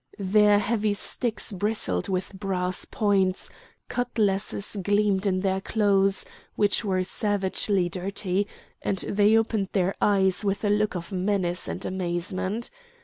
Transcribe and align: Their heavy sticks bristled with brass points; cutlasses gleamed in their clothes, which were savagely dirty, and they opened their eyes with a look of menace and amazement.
Their 0.17 0.57
heavy 0.57 0.95
sticks 0.95 1.51
bristled 1.51 2.09
with 2.09 2.33
brass 2.33 2.85
points; 2.85 3.51
cutlasses 3.87 4.75
gleamed 4.81 5.27
in 5.27 5.41
their 5.41 5.61
clothes, 5.61 6.25
which 6.55 6.83
were 6.83 7.03
savagely 7.03 7.87
dirty, 7.87 8.47
and 8.81 8.97
they 9.07 9.37
opened 9.37 9.69
their 9.73 9.93
eyes 10.01 10.43
with 10.43 10.63
a 10.65 10.71
look 10.71 10.95
of 10.95 11.11
menace 11.11 11.67
and 11.67 11.85
amazement. 11.85 12.71